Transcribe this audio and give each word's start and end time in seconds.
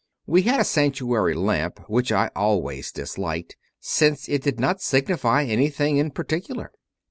We 0.25 0.41
had 0.41 0.59
a 0.59 0.63
sanctuary 0.63 1.35
lamp, 1.35 1.79
which 1.87 2.11
I 2.11 2.31
always 2.35 2.91
disliked, 2.91 3.55
since 3.79 4.27
it 4.27 4.41
did 4.41 4.59
not 4.59 4.81
signify 4.81 5.43
any 5.43 5.69
thing 5.69 5.97
in 5.97 6.09
particular. 6.09 6.71